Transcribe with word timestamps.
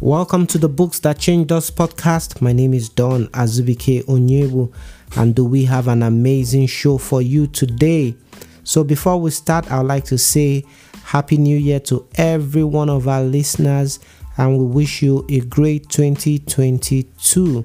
Welcome 0.00 0.46
to 0.48 0.58
the 0.58 0.68
Books 0.68 1.00
That 1.00 1.18
Changed 1.18 1.50
Us 1.50 1.72
podcast. 1.72 2.40
My 2.40 2.52
name 2.52 2.72
is 2.72 2.88
Don 2.88 3.26
Azubike 3.28 4.04
Onyebu, 4.04 4.72
and 5.16 5.34
do 5.34 5.44
we 5.44 5.64
have 5.64 5.88
an 5.88 6.04
amazing 6.04 6.68
show 6.68 6.98
for 6.98 7.20
you 7.20 7.48
today. 7.48 8.14
So, 8.62 8.84
before 8.84 9.20
we 9.20 9.32
start, 9.32 9.68
I'd 9.72 9.80
like 9.80 10.04
to 10.04 10.16
say 10.16 10.64
Happy 11.02 11.36
New 11.36 11.58
Year 11.58 11.80
to 11.80 12.06
every 12.14 12.62
one 12.62 12.88
of 12.88 13.08
our 13.08 13.24
listeners, 13.24 13.98
and 14.36 14.56
we 14.56 14.66
wish 14.66 15.02
you 15.02 15.26
a 15.28 15.40
great 15.40 15.88
2022. 15.88 17.64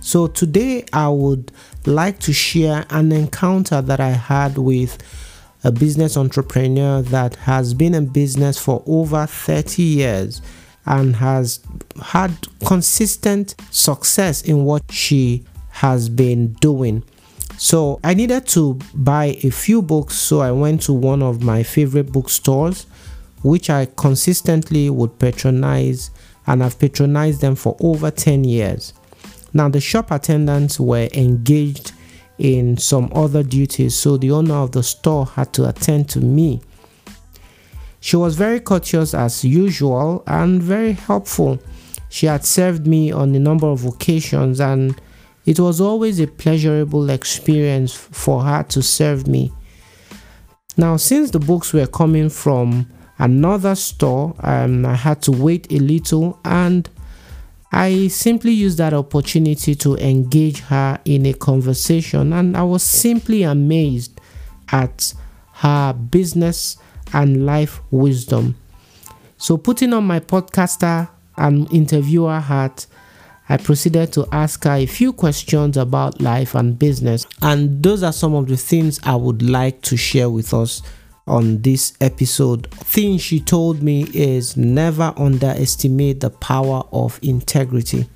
So, 0.00 0.28
today 0.28 0.86
I 0.94 1.10
would 1.10 1.52
like 1.84 2.20
to 2.20 2.32
share 2.32 2.86
an 2.88 3.12
encounter 3.12 3.82
that 3.82 4.00
I 4.00 4.12
had 4.12 4.56
with 4.56 4.96
a 5.62 5.70
business 5.70 6.16
entrepreneur 6.16 7.02
that 7.02 7.36
has 7.36 7.74
been 7.74 7.94
in 7.94 8.06
business 8.06 8.56
for 8.56 8.82
over 8.86 9.26
30 9.26 9.82
years 9.82 10.40
and 10.86 11.16
has 11.16 11.60
had 12.02 12.32
consistent 12.64 13.54
success 13.70 14.42
in 14.42 14.64
what 14.64 14.82
she 14.90 15.44
has 15.70 16.08
been 16.08 16.52
doing. 16.54 17.02
So 17.58 18.00
I 18.04 18.14
needed 18.14 18.46
to 18.48 18.78
buy 18.94 19.38
a 19.42 19.50
few 19.50 19.82
books, 19.82 20.14
so 20.14 20.40
I 20.40 20.52
went 20.52 20.82
to 20.82 20.92
one 20.92 21.22
of 21.22 21.42
my 21.42 21.62
favorite 21.62 22.12
bookstores, 22.12 22.86
which 23.42 23.70
I 23.70 23.86
consistently 23.96 24.90
would 24.90 25.18
patronize, 25.18 26.10
and 26.46 26.62
I've 26.62 26.78
patronized 26.78 27.40
them 27.40 27.56
for 27.56 27.76
over 27.80 28.10
10 28.10 28.44
years. 28.44 28.92
Now, 29.52 29.68
the 29.68 29.80
shop 29.80 30.10
attendants 30.10 30.78
were 30.78 31.08
engaged 31.14 31.92
in 32.38 32.76
some 32.76 33.10
other 33.14 33.42
duties, 33.42 33.94
so 33.94 34.16
the 34.18 34.30
owner 34.30 34.56
of 34.56 34.72
the 34.72 34.82
store 34.82 35.26
had 35.26 35.52
to 35.54 35.68
attend 35.68 36.08
to 36.10 36.20
me. 36.20 36.60
She 38.00 38.16
was 38.16 38.36
very 38.36 38.60
courteous 38.60 39.14
as 39.14 39.44
usual 39.44 40.22
and 40.26 40.62
very 40.62 40.92
helpful. 40.92 41.58
She 42.08 42.26
had 42.26 42.44
served 42.44 42.86
me 42.86 43.10
on 43.10 43.34
a 43.34 43.40
number 43.40 43.66
of 43.66 43.84
occasions, 43.84 44.60
and 44.60 45.00
it 45.44 45.58
was 45.58 45.80
always 45.80 46.20
a 46.20 46.26
pleasurable 46.26 47.10
experience 47.10 47.94
for 47.94 48.42
her 48.42 48.62
to 48.64 48.82
serve 48.82 49.26
me. 49.26 49.52
Now, 50.76 50.96
since 50.96 51.30
the 51.30 51.38
books 51.38 51.72
were 51.72 51.86
coming 51.86 52.28
from 52.28 52.86
another 53.18 53.74
store, 53.74 54.34
um, 54.40 54.84
I 54.84 54.94
had 54.94 55.22
to 55.22 55.32
wait 55.32 55.72
a 55.72 55.78
little, 55.78 56.38
and 56.44 56.88
I 57.72 58.08
simply 58.08 58.52
used 58.52 58.78
that 58.78 58.94
opportunity 58.94 59.74
to 59.76 59.96
engage 59.96 60.60
her 60.60 61.00
in 61.04 61.26
a 61.26 61.32
conversation, 61.32 62.32
and 62.32 62.56
I 62.56 62.62
was 62.62 62.82
simply 62.82 63.42
amazed 63.42 64.20
at 64.70 65.14
her 65.54 65.92
business 65.92 66.76
and 67.12 67.46
life 67.46 67.80
wisdom. 67.90 68.56
So, 69.38 69.56
putting 69.56 69.92
on 69.92 70.04
my 70.04 70.20
podcaster 70.20 71.08
and 71.36 71.70
interviewer 71.72 72.40
hat, 72.40 72.86
I 73.48 73.56
proceeded 73.58 74.12
to 74.14 74.26
ask 74.32 74.64
her 74.64 74.72
a 74.72 74.86
few 74.86 75.12
questions 75.12 75.76
about 75.76 76.20
life 76.20 76.54
and 76.54 76.78
business. 76.78 77.26
And 77.42 77.82
those 77.82 78.02
are 78.02 78.12
some 78.12 78.34
of 78.34 78.48
the 78.48 78.56
things 78.56 78.98
I 79.04 79.14
would 79.14 79.42
like 79.42 79.82
to 79.82 79.96
share 79.96 80.28
with 80.28 80.52
us 80.52 80.82
on 81.28 81.62
this 81.62 81.94
episode. 82.00 82.70
Thing 82.70 83.18
she 83.18 83.38
told 83.38 83.82
me 83.82 84.08
is 84.12 84.56
never 84.56 85.12
underestimate 85.16 86.20
the 86.20 86.30
power 86.30 86.82
of 86.92 87.20
integrity. 87.22 88.08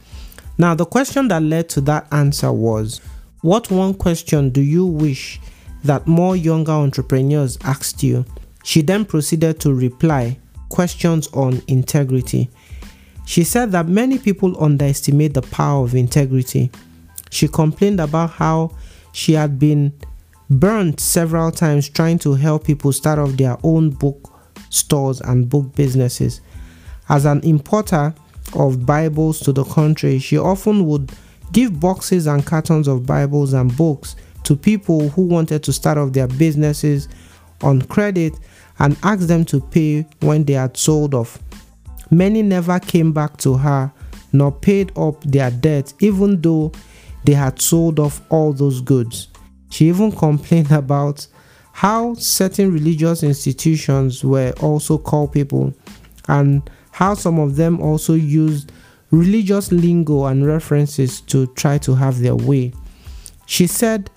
Now, 0.58 0.74
the 0.74 0.86
question 0.86 1.28
that 1.28 1.42
led 1.42 1.68
to 1.70 1.80
that 1.82 2.06
answer 2.12 2.52
was 2.52 3.00
What 3.42 3.70
one 3.70 3.94
question 3.94 4.50
do 4.50 4.60
you 4.60 4.84
wish 4.84 5.40
that 5.84 6.06
more 6.06 6.36
younger 6.36 6.72
entrepreneurs 6.72 7.56
asked 7.62 8.02
you? 8.02 8.24
She 8.62 8.82
then 8.82 9.04
proceeded 9.04 9.60
to 9.60 9.74
reply 9.74 10.38
questions 10.68 11.28
on 11.32 11.62
integrity. 11.66 12.48
She 13.26 13.44
said 13.44 13.72
that 13.72 13.88
many 13.88 14.18
people 14.18 14.62
underestimate 14.62 15.34
the 15.34 15.42
power 15.42 15.84
of 15.84 15.94
integrity. 15.94 16.70
She 17.30 17.48
complained 17.48 18.00
about 18.00 18.30
how 18.30 18.72
she 19.12 19.34
had 19.34 19.58
been 19.58 19.92
burnt 20.48 20.98
several 21.00 21.50
times 21.52 21.88
trying 21.88 22.18
to 22.18 22.34
help 22.34 22.64
people 22.64 22.92
start 22.92 23.18
off 23.18 23.32
their 23.32 23.56
own 23.62 23.90
book 23.90 24.32
stores 24.70 25.20
and 25.20 25.48
book 25.48 25.74
businesses. 25.74 26.40
As 27.08 27.24
an 27.24 27.40
importer 27.44 28.14
of 28.54 28.84
Bibles 28.84 29.40
to 29.40 29.52
the 29.52 29.64
country, 29.64 30.18
she 30.18 30.38
often 30.38 30.86
would 30.86 31.12
give 31.52 31.78
boxes 31.78 32.26
and 32.26 32.44
cartons 32.44 32.88
of 32.88 33.06
Bibles 33.06 33.52
and 33.52 33.76
books 33.76 34.16
to 34.44 34.56
people 34.56 35.08
who 35.10 35.22
wanted 35.22 35.62
to 35.64 35.72
start 35.72 35.98
off 35.98 36.12
their 36.12 36.26
businesses 36.26 37.08
on 37.62 37.82
credit 37.82 38.32
and 38.80 38.96
asked 39.02 39.28
them 39.28 39.44
to 39.44 39.60
pay 39.60 40.06
when 40.20 40.44
they 40.44 40.54
had 40.54 40.76
sold 40.76 41.14
off. 41.14 41.38
Many 42.10 42.42
never 42.42 42.80
came 42.80 43.12
back 43.12 43.36
to 43.38 43.56
her 43.56 43.92
nor 44.32 44.52
paid 44.52 44.96
up 44.96 45.22
their 45.24 45.50
debt, 45.50 45.92
even 46.00 46.40
though 46.40 46.72
they 47.24 47.34
had 47.34 47.60
sold 47.60 47.98
off 47.98 48.20
all 48.30 48.52
those 48.52 48.80
goods. 48.80 49.28
She 49.70 49.88
even 49.88 50.12
complained 50.16 50.72
about 50.72 51.26
how 51.72 52.14
certain 52.14 52.72
religious 52.72 53.22
institutions 53.22 54.24
were 54.24 54.52
also 54.60 54.98
called 54.98 55.32
people 55.32 55.72
and 56.28 56.68
how 56.90 57.14
some 57.14 57.38
of 57.38 57.56
them 57.56 57.80
also 57.80 58.14
used 58.14 58.72
religious 59.10 59.72
lingo 59.72 60.26
and 60.26 60.46
references 60.46 61.20
to 61.22 61.46
try 61.48 61.78
to 61.78 61.94
have 61.94 62.20
their 62.20 62.36
way. 62.36 62.72
She 63.46 63.66
said, 63.66 64.10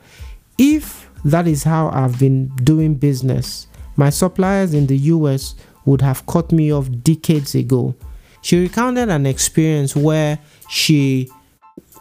If 0.57 1.09
that 1.25 1.47
is 1.47 1.63
how 1.63 1.89
I've 1.89 2.19
been 2.19 2.47
doing 2.57 2.95
business, 2.95 3.67
my 3.95 4.09
suppliers 4.09 4.73
in 4.73 4.87
the 4.87 4.97
US 4.97 5.55
would 5.85 6.01
have 6.01 6.25
cut 6.25 6.51
me 6.51 6.71
off 6.71 6.89
decades 7.03 7.55
ago. 7.55 7.95
She 8.41 8.59
recounted 8.59 9.09
an 9.09 9.25
experience 9.25 9.95
where 9.95 10.39
she 10.69 11.29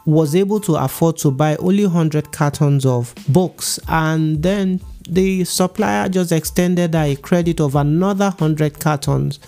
was 0.04 0.34
able 0.34 0.60
to 0.60 0.74
afford 0.74 1.16
to 1.18 1.30
buy 1.30 1.56
only 1.56 1.84
100 1.84 2.32
cartons 2.32 2.84
of 2.84 3.14
books 3.28 3.78
and 3.88 4.42
then 4.42 4.80
the 5.08 5.44
supplier 5.44 6.08
just 6.08 6.32
extended 6.32 6.94
her 6.94 7.02
a 7.02 7.16
credit 7.16 7.60
of 7.60 7.76
another 7.76 8.30
100 8.30 8.80
cartons 8.80 9.38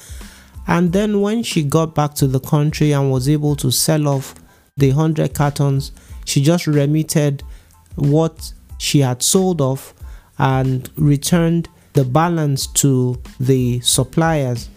and 0.67 0.93
then 0.93 1.21
when 1.21 1.43
she 1.43 1.63
got 1.63 1.95
back 1.95 2.15
to 2.15 2.27
the 2.27 2.39
country 2.41 2.93
and 2.93 3.11
was 3.11 3.29
able 3.29 3.57
to 3.57 3.71
sell 3.71 4.07
off 4.07 4.35
the 4.77 4.89
100 4.93 5.35
cartons 5.35 5.91
she 6.25 6.41
just 6.41 6.67
remitted 6.69 7.43
what 7.97 8.53
she 8.79 9.01
had 9.01 9.23
sold 9.23 9.61
off 9.61 9.93
and 10.39 10.91
returned 10.97 11.69
the 11.95 12.05
balance 12.05 12.67
to 12.67 13.21
the 13.41 13.81
suppliers. 13.81 14.69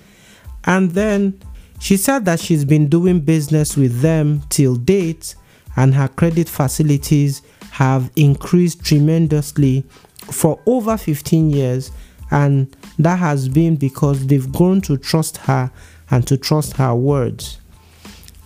And 0.65 0.91
then 0.91 1.39
she 1.79 1.97
said 1.97 2.25
that 2.25 2.39
she's 2.39 2.65
been 2.65 2.87
doing 2.87 3.19
business 3.19 3.77
with 3.77 4.01
them 4.01 4.41
till 4.49 4.75
date 4.75 5.35
and 5.75 5.93
her 5.93 6.07
credit 6.07 6.49
facilities 6.49 7.41
have 7.71 8.09
increased 8.15 8.83
tremendously 8.83 9.83
for 10.31 10.59
over 10.65 10.97
15 10.97 11.49
years 11.49 11.91
and 12.31 12.75
that 12.99 13.19
has 13.19 13.47
been 13.47 13.75
because 13.75 14.25
they've 14.27 14.51
grown 14.51 14.81
to 14.81 14.97
trust 14.97 15.37
her 15.37 15.71
and 16.09 16.25
to 16.27 16.37
trust 16.37 16.77
her 16.77 16.95
words. 16.95 17.59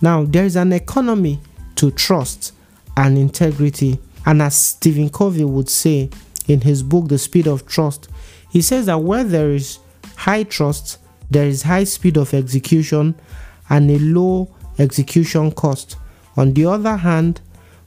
Now, 0.00 0.24
there 0.24 0.44
is 0.44 0.56
an 0.56 0.72
economy 0.72 1.40
to 1.76 1.90
trust 1.90 2.52
and 2.96 3.16
integrity, 3.16 3.98
and 4.26 4.42
as 4.42 4.56
Stephen 4.56 5.08
Covey 5.08 5.44
would 5.44 5.68
say 5.68 6.10
in 6.46 6.60
his 6.60 6.82
book, 6.82 7.08
The 7.08 7.18
Speed 7.18 7.46
of 7.46 7.66
Trust, 7.66 8.08
he 8.52 8.60
says 8.60 8.84
that 8.84 8.98
where 8.98 9.24
there 9.24 9.50
is 9.50 9.78
high 10.14 10.42
trust, 10.42 10.98
there 11.30 11.46
is 11.46 11.62
high 11.62 11.84
speed 11.84 12.18
of 12.18 12.34
execution 12.34 13.14
and 13.70 13.90
a 13.90 13.98
low 13.98 14.54
execution 14.78 15.50
cost. 15.52 15.96
On 16.36 16.52
the 16.52 16.66
other 16.66 16.96
hand, 16.96 17.40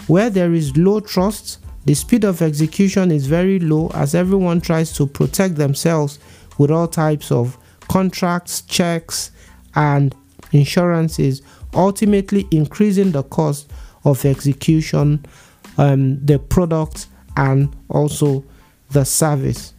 where 0.08 0.32
there 0.32 0.56
is 0.56 0.76
low 0.76 1.02
trust, 1.02 1.60
the 1.86 1.94
speed 1.94 2.24
of 2.24 2.42
execution 2.42 3.12
is 3.12 3.28
very 3.28 3.60
low 3.60 3.92
as 3.94 4.16
everyone 4.16 4.60
tries 4.60 4.92
to 4.94 5.06
protect 5.06 5.54
themselves 5.54 6.18
with 6.58 6.72
all 6.72 6.88
types 6.88 7.32
of 7.32 7.60
contracts, 7.88 8.62
checks, 8.64 9.30
and 9.76 10.16
insurances, 10.52 11.44
ultimately 11.76 12.48
increasing 12.50 13.12
the 13.12 13.22
cost 13.22 13.70
of 14.04 14.26
execution, 14.26 15.24
um, 15.78 16.26
the 16.26 16.40
product, 16.40 17.06
and 17.38 17.76
also 17.88 18.44
the 18.90 19.06
service. 19.06 19.75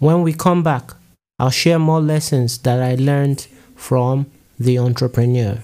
When 0.00 0.22
we 0.22 0.32
come 0.32 0.62
back, 0.62 0.92
I'll 1.38 1.50
share 1.50 1.78
more 1.78 2.00
lessons 2.00 2.56
that 2.60 2.80
I 2.80 2.94
learned 2.94 3.46
from 3.76 4.24
the 4.58 4.78
entrepreneur. 4.78 5.62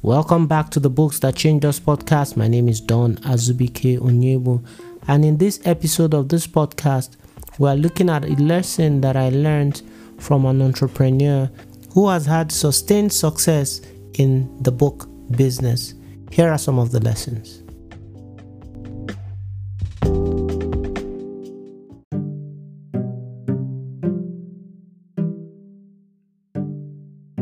Welcome 0.00 0.46
back 0.46 0.70
to 0.70 0.80
the 0.80 0.88
Books 0.88 1.18
That 1.18 1.36
Changed 1.36 1.66
Us 1.66 1.78
podcast. 1.78 2.38
My 2.38 2.48
name 2.48 2.70
is 2.70 2.80
Don 2.80 3.16
Azubike 3.16 3.98
Onyebu, 3.98 4.66
and 5.08 5.26
in 5.26 5.36
this 5.36 5.60
episode 5.66 6.14
of 6.14 6.30
this 6.30 6.46
podcast, 6.46 7.18
we 7.58 7.68
are 7.68 7.76
looking 7.76 8.08
at 8.08 8.24
a 8.24 8.32
lesson 8.42 9.02
that 9.02 9.18
I 9.18 9.28
learned 9.28 9.82
from 10.16 10.46
an 10.46 10.62
entrepreneur 10.62 11.50
who 11.92 12.08
has 12.08 12.24
had 12.24 12.50
sustained 12.50 13.12
success 13.12 13.82
in 14.14 14.50
the 14.62 14.72
book 14.72 15.06
business. 15.36 15.92
Here 16.30 16.50
are 16.50 16.58
some 16.58 16.78
of 16.78 16.90
the 16.90 17.00
lessons. 17.00 17.62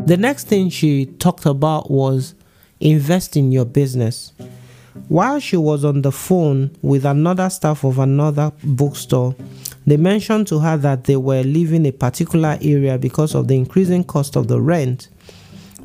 The 0.07 0.17
next 0.17 0.47
thing 0.47 0.71
she 0.71 1.07
talked 1.07 1.47
about 1.47 1.91
was 1.91 2.35
invest 2.79 3.37
in 3.37 3.51
your 3.51 3.65
business. 3.65 4.33
While 5.09 5.41
she 5.41 5.57
was 5.57 5.85
on 5.85 6.03
the 6.03 6.13
phone 6.13 6.71
with 6.81 7.05
another 7.05 7.51
staff 7.51 7.85
of 7.85 7.99
another 7.99 8.53
bookstore, 8.63 9.35
they 9.85 9.97
mentioned 9.97 10.47
to 10.49 10.61
her 10.61 10.77
that 10.77 11.05
they 11.05 11.17
were 11.17 11.43
leaving 11.43 11.87
a 11.87 11.93
particular 11.93 12.57
area 12.61 12.99
because 12.99 13.35
of 13.35 13.49
the 13.49 13.57
increasing 13.57 14.05
cost 14.05 14.37
of 14.37 14.47
the 14.47 14.61
rent. 14.61 15.09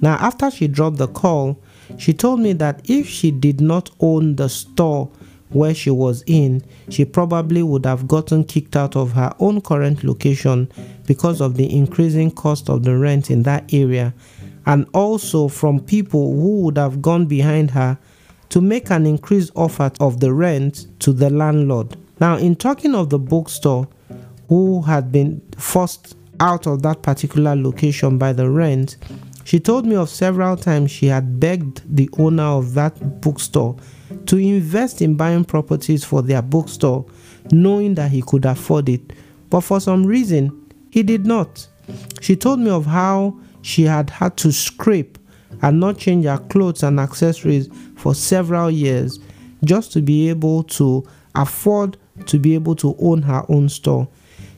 Now, 0.02 0.18
after 0.20 0.52
she 0.52 0.68
dropped 0.68 0.98
the 0.98 1.08
call, 1.08 1.60
she 1.98 2.14
told 2.14 2.40
me 2.40 2.54
that 2.54 2.82
if 2.90 3.08
she 3.08 3.32
did 3.32 3.62
not 3.62 3.90
own 4.00 4.36
the 4.36 4.50
store 4.50 5.10
where 5.50 5.74
she 5.74 5.90
was 5.90 6.24
in, 6.28 6.64
she 6.90 7.06
probably 7.06 7.62
would 7.62 7.86
have 7.86 8.08
gotten 8.08 8.44
kicked 8.44 8.76
out 8.76 8.96
of 8.96 9.12
her 9.12 9.34
own 9.40 9.62
current 9.62 10.04
location 10.04 10.72
because 11.06 11.42
of 11.42 11.56
the 11.56 11.76
increasing 11.76 12.32
cost 12.32 12.70
of 12.70 12.84
the 12.84 12.98
rent 12.98 13.30
in 13.30 13.44
that 13.44 13.74
area, 13.74 14.14
and 14.66 14.88
also 14.94 15.48
from 15.48 15.80
people 15.80 16.34
who 16.34 16.62
would 16.62 16.78
have 16.78 17.02
gone 17.02 17.26
behind 17.26 17.72
her 17.72 17.98
to 18.50 18.62
make 18.62 18.90
an 18.92 19.06
increased 19.06 19.52
offer 19.56 19.92
of 20.00 20.20
the 20.20 20.34
rent 20.34 20.88
to 21.00 21.12
the 21.12 21.30
landlord. 21.30 21.98
Now, 22.20 22.38
in 22.38 22.56
talking 22.56 22.94
of 22.96 23.10
the 23.10 23.20
bookstore 23.20 23.88
who 24.48 24.82
had 24.82 25.12
been 25.12 25.42
forced 25.58 26.16
out 26.40 26.68
of 26.68 26.82
that 26.82 27.02
particular 27.02 27.56
location 27.56 28.18
by 28.18 28.34
the 28.34 28.50
rent, 28.50 28.98
she 29.52 29.60
told 29.60 29.86
me 29.86 29.98
of 29.98 30.08
several 30.08 30.56
times 30.56 30.90
she 30.90 31.08
had 31.08 31.38
begged 31.38 31.82
the 31.94 32.10
owner 32.18 32.42
of 32.42 32.74
that 32.74 33.20
bookstore 33.20 33.76
to 34.26 34.38
invest 34.38 35.02
in 35.02 35.16
buying 35.16 35.44
properties 35.44 36.06
for 36.06 36.22
their 36.22 36.42
bookstore, 36.42 37.06
knowing 37.52 37.96
that 37.96 38.12
he 38.12 38.22
could 38.22 38.46
afford 38.46 38.88
it, 38.88 39.12
but 39.50 39.60
for 39.60 39.82
some 39.82 40.06
reason, 40.06 40.58
he 40.90 41.04
did 41.04 41.26
not. 41.26 41.68
She 42.22 42.38
told 42.38 42.62
me 42.62 42.70
of 42.70 42.86
how 42.86 43.38
she 43.62 43.84
had 43.84 44.10
had 44.10 44.38
to 44.38 44.54
scrape 44.54 45.18
and 45.62 45.82
not 45.82 45.98
change 45.98 46.24
her 46.24 46.38
clothes 46.38 46.82
and 46.82 46.98
accessories 46.98 47.68
for 47.98 48.16
several 48.16 48.72
years 48.72 49.20
just 49.66 49.92
to 49.92 50.02
be 50.02 50.30
able 50.30 50.64
to 50.64 51.06
afford 51.36 51.98
to 52.28 52.40
be 52.40 52.54
able 52.54 52.78
to 52.78 52.96
own 53.00 53.24
her 53.24 53.44
own 53.50 53.68
store. 53.68 54.08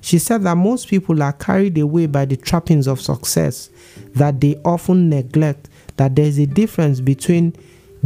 She 0.01 0.19
said 0.19 0.43
that 0.43 0.55
most 0.55 0.87
people 0.87 1.23
are 1.23 1.33
carried 1.33 1.79
away 1.79 2.05
by 2.05 2.25
the 2.25 2.37
trappings 2.37 2.85
of 2.85 3.01
success, 3.01 3.71
that 4.15 4.41
they 4.41 4.59
often 4.63 5.09
neglect 5.09 5.69
that 5.97 6.15
there's 6.15 6.37
a 6.37 6.45
difference 6.45 6.99
between 6.99 7.55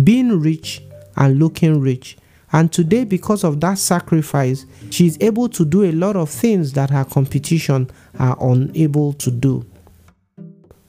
being 0.04 0.40
rich 0.40 0.82
and 1.16 1.40
looking 1.40 1.80
rich. 1.82 2.18
And 2.52 2.72
today, 2.72 3.04
because 3.04 3.44
of 3.44 3.60
that 3.62 3.78
sacrifice, 3.78 4.66
she's 4.90 5.18
able 5.20 5.50
to 5.50 5.66
do 5.66 5.84
a 5.84 5.92
lot 5.92 6.16
of 6.16 6.30
things 6.30 6.74
that 6.74 6.90
her 6.92 7.04
competition 7.04 7.90
are 8.18 8.38
unable 8.40 9.14
to 9.14 9.32
do. 9.32 9.66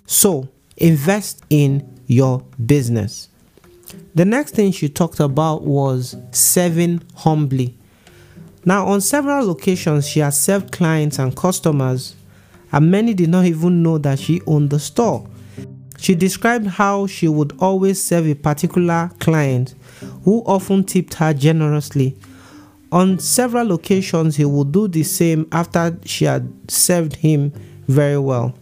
So, 0.07 0.49
invest 0.77 1.43
in 1.51 2.01
your 2.07 2.45
business. 2.65 3.29
The 4.15 4.25
next 4.25 4.55
thing 4.55 4.73
she 4.73 4.89
talked 4.89 5.21
about 5.21 5.63
was 5.63 6.17
serving 6.31 7.03
humbly. 7.15 7.77
Now, 8.65 8.87
on 8.87 9.01
several 9.01 9.51
occasions, 9.51 10.09
she 10.09 10.21
has 10.21 10.39
served 10.39 10.73
clients 10.73 11.19
and 11.19 11.35
customers, 11.35 12.15
and 12.73 12.91
many 12.91 13.15
did 13.15 13.31
not 13.31 13.45
even 13.45 13.83
know 13.83 13.99
that 13.99 14.19
she 14.19 14.41
owned 14.47 14.71
the 14.71 14.79
store. 14.79 15.29
She 15.99 16.15
described 16.15 16.67
how 16.67 17.07
she 17.07 17.29
would 17.29 17.55
always 17.59 18.03
serve 18.03 18.27
a 18.27 18.35
particular 18.35 19.11
client 19.19 19.75
who 20.25 20.43
often 20.47 20.85
tipped 20.85 21.15
her 21.15 21.35
generously. 21.35 22.17
On 22.93 23.19
several 23.19 23.73
occasions, 23.73 24.37
he 24.37 24.45
would 24.45 24.73
do 24.73 24.89
the 24.89 25.03
same 25.03 25.47
after 25.53 25.99
she 26.05 26.25
had 26.25 26.51
served 26.71 27.17
him 27.17 27.53
very 27.89 28.19
well. 28.19 28.55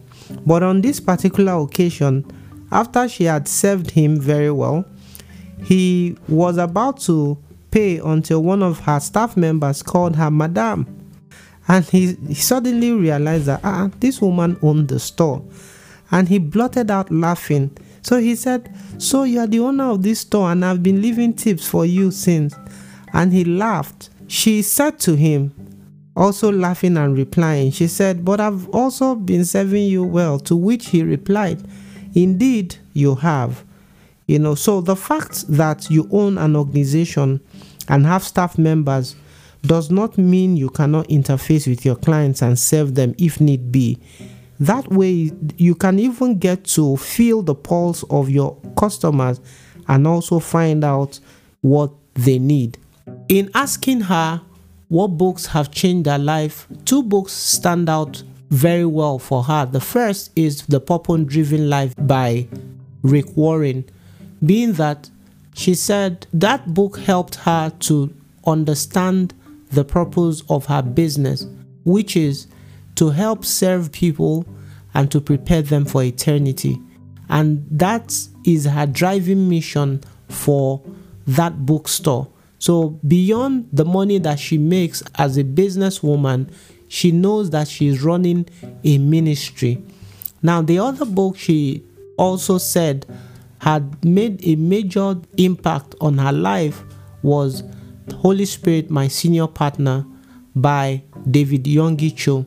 But 0.45 0.63
on 0.63 0.81
this 0.81 0.99
particular 0.99 1.53
occasion, 1.53 2.25
after 2.71 3.07
she 3.07 3.25
had 3.25 3.47
served 3.47 3.91
him 3.91 4.19
very 4.19 4.51
well, 4.51 4.85
he 5.63 6.17
was 6.27 6.57
about 6.57 6.99
to 7.01 7.37
pay 7.71 7.99
until 7.99 8.43
one 8.43 8.63
of 8.63 8.79
her 8.79 8.99
staff 8.99 9.37
members 9.37 9.83
called 9.83 10.15
her 10.15 10.31
Madame. 10.31 10.96
And 11.67 11.85
he, 11.85 12.13
he 12.27 12.33
suddenly 12.33 12.91
realized 12.91 13.45
that 13.45 13.61
ah, 13.63 13.89
this 13.99 14.21
woman 14.21 14.57
owned 14.61 14.87
the 14.87 14.99
store. 14.99 15.43
And 16.11 16.29
he 16.29 16.39
blurted 16.39 16.89
out 16.89 17.11
laughing. 17.11 17.77
So 18.01 18.19
he 18.19 18.35
said, 18.35 18.73
So 18.97 19.23
you 19.23 19.39
are 19.39 19.47
the 19.47 19.59
owner 19.59 19.91
of 19.91 20.03
this 20.03 20.21
store, 20.21 20.51
and 20.51 20.63
I've 20.63 20.81
been 20.81 21.01
leaving 21.01 21.33
tips 21.33 21.67
for 21.67 21.85
you 21.85 22.11
since. 22.11 22.55
And 23.13 23.33
he 23.33 23.43
laughed. 23.43 24.09
She 24.27 24.61
said 24.61 24.99
to 25.01 25.15
him, 25.15 25.53
also 26.17 26.51
laughing 26.51 26.97
and 26.97 27.15
replying, 27.15 27.71
she 27.71 27.87
said, 27.87 28.25
But 28.25 28.41
I've 28.41 28.67
also 28.69 29.13
been 29.13 29.45
serving 29.45 29.85
you 29.85 30.03
well. 30.03 30.39
To 30.39 30.55
which 30.55 30.87
he 30.87 31.03
replied, 31.03 31.61
Indeed, 32.15 32.75
you 32.93 33.15
have. 33.15 33.63
You 34.25 34.39
know, 34.39 34.55
so 34.55 34.81
the 34.81 34.95
fact 34.95 35.47
that 35.47 35.89
you 35.89 36.09
own 36.11 36.37
an 36.37 36.55
organization 36.55 37.39
and 37.87 38.05
have 38.05 38.23
staff 38.23 38.57
members 38.57 39.15
does 39.61 39.89
not 39.91 40.17
mean 40.17 40.57
you 40.57 40.69
cannot 40.69 41.07
interface 41.07 41.67
with 41.67 41.85
your 41.85 41.95
clients 41.95 42.41
and 42.41 42.57
serve 42.57 42.95
them 42.95 43.15
if 43.17 43.39
need 43.41 43.71
be. 43.71 43.99
That 44.59 44.91
way, 44.91 45.31
you 45.57 45.75
can 45.75 45.99
even 45.99 46.39
get 46.39 46.63
to 46.65 46.97
feel 46.97 47.43
the 47.43 47.55
pulse 47.55 48.03
of 48.09 48.29
your 48.29 48.57
customers 48.77 49.39
and 49.87 50.07
also 50.07 50.39
find 50.39 50.83
out 50.83 51.19
what 51.61 51.91
they 52.15 52.39
need. 52.39 52.77
In 53.29 53.51
asking 53.53 54.01
her 54.01 54.41
what 54.87 55.17
books 55.17 55.47
have 55.47 55.71
changed 55.71 56.09
her 56.09 56.17
life, 56.17 56.67
two 56.85 57.03
books 57.03 57.33
stand 57.33 57.89
out 57.89 58.23
very 58.49 58.85
well 58.85 59.19
for 59.19 59.43
her. 59.43 59.65
The 59.65 59.81
first 59.81 60.31
is 60.35 60.65
The 60.65 60.79
Purpose 60.79 61.25
Driven 61.25 61.69
Life 61.69 61.93
by 61.99 62.47
Rick 63.01 63.35
Warren, 63.35 63.85
being 64.43 64.73
that 64.73 65.09
she 65.53 65.73
said 65.73 66.27
that 66.33 66.73
book 66.73 66.99
helped 66.99 67.35
her 67.35 67.71
to 67.81 68.13
understand 68.45 69.33
the 69.71 69.83
purpose 69.83 70.43
of 70.49 70.65
her 70.67 70.81
business, 70.81 71.47
which 71.83 72.15
is 72.15 72.47
to 72.95 73.09
help 73.09 73.45
serve 73.45 73.91
people 73.91 74.45
and 74.93 75.11
to 75.11 75.21
prepare 75.21 75.61
them 75.61 75.85
for 75.85 76.03
eternity. 76.03 76.81
And 77.29 77.65
that 77.69 78.17
is 78.45 78.65
her 78.65 78.87
driving 78.87 79.49
mission 79.49 80.01
for 80.29 80.81
that 81.27 81.65
bookstore. 81.65 82.29
So, 82.59 82.99
beyond 83.07 83.69
the 83.71 83.85
money 83.85 84.17
that 84.19 84.39
she 84.39 84.57
makes 84.57 85.03
as 85.15 85.37
a 85.37 85.43
businesswoman, 85.43 86.51
she 86.87 87.11
knows 87.11 87.51
that 87.51 87.67
she's 87.67 88.01
running 88.01 88.47
a 88.83 88.97
ministry. 88.97 89.83
Now, 90.41 90.61
the 90.61 90.79
other 90.79 91.05
book 91.05 91.37
she 91.37 91.83
also 92.17 92.57
said 92.57 93.05
had 93.59 94.03
made 94.03 94.45
a 94.45 94.55
major 94.55 95.17
impact 95.37 95.95
on 96.01 96.17
her 96.17 96.31
life 96.31 96.83
was 97.21 97.63
Holy 98.15 98.45
Spirit, 98.45 98.89
My 98.89 99.07
Senior 99.07 99.47
Partner 99.47 100.05
by 100.55 101.03
David 101.29 101.65
Yonggi 101.65 102.15
Cho. 102.15 102.45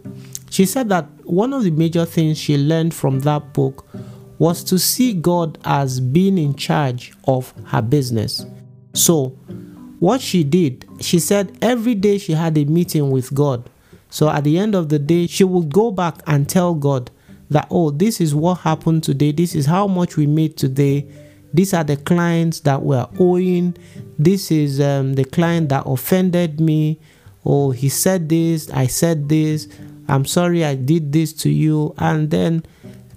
She 0.51 0.67
said 0.67 0.89
that 0.89 1.07
one 1.25 1.53
of 1.53 1.63
the 1.63 1.71
major 1.71 2.05
things 2.05 2.39
she 2.39 2.59
learned 2.59 2.93
from 2.93 3.21
that 3.21 3.53
book 3.53 3.87
was 4.39 4.65
to 4.65 4.79
see 4.79 5.13
God 5.13 5.59
as 5.65 6.01
being 6.01 6.39
in 6.39 6.55
charge 6.55 7.13
of 7.25 7.53
her 7.67 7.83
business. 7.83 8.45
So, 8.95 9.29
what 10.01 10.21
she 10.21 10.43
did, 10.43 10.87
she 11.01 11.19
said 11.19 11.57
every 11.63 11.95
day 11.95 12.19
she 12.19 12.33
had 12.33 12.57
a 12.57 12.65
meeting 12.65 13.11
with 13.11 13.33
God. 13.35 13.69
So, 14.09 14.29
at 14.29 14.45
the 14.45 14.59
end 14.59 14.75
of 14.75 14.89
the 14.89 14.99
day, 14.99 15.27
she 15.27 15.45
would 15.45 15.73
go 15.73 15.91
back 15.91 16.17
and 16.27 16.49
tell 16.49 16.75
God 16.75 17.11
that, 17.51 17.69
oh, 17.71 17.91
this 17.91 18.21
is 18.21 18.35
what 18.35 18.61
happened 18.61 19.05
today, 19.05 19.31
this 19.31 19.55
is 19.55 19.67
how 19.67 19.87
much 19.87 20.17
we 20.17 20.27
made 20.27 20.57
today, 20.57 21.07
these 21.53 21.75
are 21.75 21.85
the 21.85 21.97
clients 21.97 22.61
that 22.61 22.83
we're 22.83 23.09
owing, 23.19 23.77
this 24.19 24.51
is 24.51 24.81
um, 24.81 25.15
the 25.15 25.25
client 25.25 25.69
that 25.71 25.85
offended 25.87 26.61
me, 26.61 27.01
oh, 27.45 27.71
he 27.71 27.89
said 27.89 28.29
this, 28.29 28.71
I 28.71 28.87
said 28.87 29.29
this 29.29 29.69
I'm 30.11 30.25
sorry 30.25 30.65
I 30.65 30.75
did 30.75 31.13
this 31.13 31.33
to 31.35 31.51
you. 31.51 31.95
And 31.99 32.31
then 32.31 32.65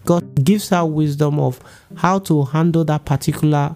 God 0.05 0.43
gives 0.43 0.69
her 0.69 0.85
wisdom 0.85 1.39
of 1.39 1.59
how 1.97 2.19
to 2.19 2.43
handle 2.43 2.85
that 2.85 3.05
particular 3.05 3.75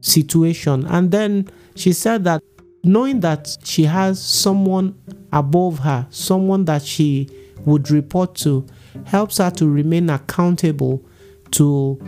situation. 0.00 0.84
And 0.86 1.10
then 1.10 1.48
she 1.76 1.92
said 1.92 2.24
that 2.24 2.42
knowing 2.82 3.20
that 3.20 3.56
she 3.62 3.84
has 3.84 4.22
someone 4.22 4.98
above 5.32 5.78
her, 5.80 6.06
someone 6.10 6.64
that 6.64 6.82
she 6.82 7.28
would 7.64 7.90
report 7.90 8.34
to, 8.36 8.66
helps 9.06 9.38
her 9.38 9.50
to 9.50 9.68
remain 9.68 10.10
accountable 10.10 11.04
to 11.52 12.00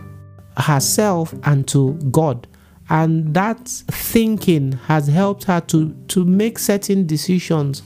herself 0.56 1.34
and 1.44 1.66
to 1.68 1.94
God. 2.10 2.46
And 2.88 3.34
that 3.34 3.68
thinking 3.68 4.72
has 4.72 5.08
helped 5.08 5.44
her 5.44 5.60
to, 5.62 5.92
to 6.08 6.24
make 6.24 6.58
certain 6.58 7.06
decisions 7.06 7.82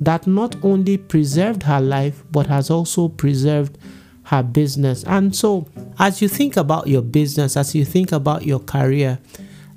that 0.00 0.26
not 0.26 0.56
only 0.62 0.98
preserved 0.98 1.62
her 1.62 1.80
life 1.80 2.22
but 2.30 2.46
has 2.48 2.70
also 2.70 3.08
preserved 3.08 3.78
her 4.24 4.42
business. 4.42 5.04
And 5.04 5.34
so, 5.34 5.66
as 5.98 6.20
you 6.20 6.28
think 6.28 6.56
about 6.56 6.86
your 6.86 7.02
business, 7.02 7.56
as 7.56 7.74
you 7.74 7.84
think 7.84 8.12
about 8.12 8.44
your 8.44 8.60
career, 8.60 9.18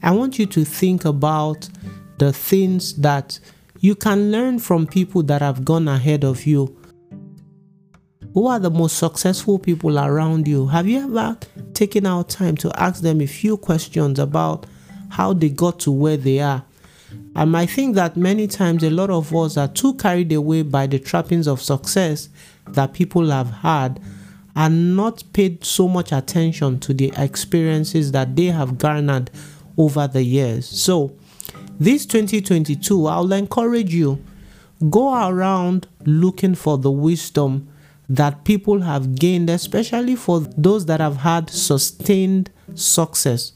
I 0.02 0.12
want 0.12 0.38
you 0.40 0.46
to 0.48 0.66
think 0.66 1.06
about 1.06 1.70
the 2.18 2.32
things 2.32 2.96
that 2.96 3.40
you 3.80 3.96
can 3.96 4.32
learn 4.32 4.60
from 4.60 4.88
people 4.88 5.24
that 5.24 5.42
have 5.42 5.66
gone 5.66 5.88
ahead 5.88 6.24
of 6.24 6.46
you. 6.46 6.76
Who 8.34 8.48
are 8.48 8.60
the 8.60 8.70
most 8.70 8.98
successful 8.98 9.60
people 9.60 9.98
around 9.98 10.48
you? 10.48 10.68
Have 10.68 10.88
you 10.88 11.06
ever 11.06 11.38
taken 11.76 12.06
out 12.06 12.30
time 12.30 12.56
to 12.58 12.72
ask 12.80 13.02
them 13.02 13.22
a 13.22 13.28
few 13.28 13.58
questions 13.58 14.18
about 14.18 14.66
how 15.10 15.34
they 15.34 15.50
got 15.50 15.80
to 15.82 15.92
where 15.92 16.18
they 16.18 16.40
are? 16.40 16.64
And 17.36 17.56
I 17.56 17.66
think 17.66 17.96
that 17.96 18.16
many 18.18 18.48
times 18.48 18.84
a 18.84 18.90
lot 18.90 19.10
of 19.10 19.36
us 19.36 19.58
are 19.58 19.68
too 19.68 19.94
carried 19.96 20.32
away 20.32 20.62
by 20.62 20.88
the 20.88 21.00
trappings 21.00 21.48
of 21.48 21.62
success 21.62 22.30
that 22.68 22.94
people 22.94 23.30
have 23.30 23.52
had 23.52 24.00
and 24.56 24.96
not 24.96 25.24
paid 25.34 25.66
so 25.66 25.88
much 25.88 26.12
attention 26.12 26.80
to 26.80 26.94
the 26.94 27.12
experiences 27.18 28.14
that 28.14 28.36
they 28.36 28.46
have 28.46 28.78
garnered 28.78 29.30
over 29.78 30.08
the 30.08 30.24
years. 30.24 30.66
So, 30.66 31.16
this 31.78 32.06
2022, 32.06 33.06
I'll 33.06 33.34
encourage 33.34 33.94
you 33.94 34.24
go 34.90 35.28
around 35.28 35.88
looking 36.06 36.56
for 36.56 36.78
the 36.78 36.92
wisdom 36.92 37.68
that 38.10 38.44
people 38.44 38.82
have 38.82 39.16
gained, 39.16 39.50
especially 39.50 40.16
for 40.16 40.40
those 40.40 40.86
that 40.86 41.00
have 41.00 41.18
had 41.18 41.50
sustained 41.50 42.52
success. 42.76 43.54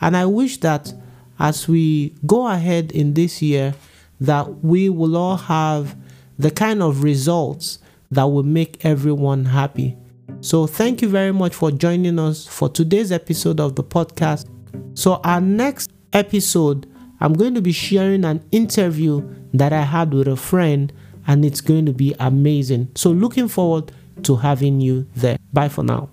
And 0.00 0.16
I 0.16 0.26
wish 0.26 0.58
that 0.58 0.92
as 1.38 1.68
we 1.68 2.14
go 2.26 2.46
ahead 2.48 2.92
in 2.92 3.14
this 3.14 3.42
year, 3.42 3.74
that 4.20 4.64
we 4.64 4.88
will 4.88 5.16
all 5.16 5.36
have 5.36 5.96
the 6.38 6.50
kind 6.50 6.82
of 6.82 7.02
results 7.02 7.78
that 8.10 8.24
will 8.24 8.42
make 8.42 8.84
everyone 8.84 9.46
happy. 9.46 9.96
So, 10.40 10.66
thank 10.66 11.02
you 11.02 11.08
very 11.08 11.32
much 11.32 11.54
for 11.54 11.70
joining 11.70 12.18
us 12.18 12.46
for 12.46 12.68
today's 12.68 13.12
episode 13.12 13.60
of 13.60 13.76
the 13.76 13.84
podcast. 13.84 14.48
So, 14.94 15.20
our 15.24 15.40
next 15.40 15.92
episode, 16.12 16.88
I'm 17.20 17.32
going 17.32 17.54
to 17.54 17.62
be 17.62 17.72
sharing 17.72 18.24
an 18.24 18.44
interview 18.50 19.22
that 19.54 19.72
I 19.72 19.82
had 19.82 20.12
with 20.12 20.28
a 20.28 20.36
friend, 20.36 20.92
and 21.26 21.44
it's 21.44 21.60
going 21.60 21.86
to 21.86 21.92
be 21.92 22.14
amazing. 22.18 22.88
So, 22.94 23.10
looking 23.10 23.48
forward 23.48 23.92
to 24.24 24.36
having 24.36 24.80
you 24.80 25.06
there. 25.14 25.38
Bye 25.52 25.68
for 25.68 25.82
now. 25.82 26.10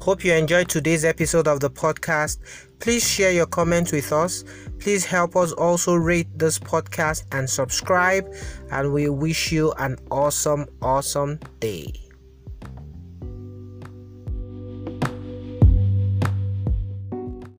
Hope 0.00 0.24
you 0.24 0.32
enjoyed 0.32 0.68
today's 0.68 1.04
episode 1.04 1.46
of 1.46 1.60
the 1.60 1.70
podcast. 1.70 2.38
Please 2.80 3.06
share 3.06 3.32
your 3.32 3.46
comments 3.46 3.92
with 3.92 4.12
us. 4.12 4.44
Please 4.78 5.04
help 5.04 5.36
us 5.36 5.52
also 5.52 5.94
rate 5.94 6.26
this 6.38 6.58
podcast 6.58 7.24
and 7.32 7.48
subscribe. 7.48 8.26
And 8.72 8.94
we 8.94 9.10
wish 9.10 9.52
you 9.52 9.72
an 9.72 9.98
awesome, 10.10 10.66
awesome 10.80 11.38
day. 11.60 12.09